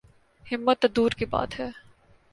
[0.51, 1.69] ہمت تو دور کی بات ہے۔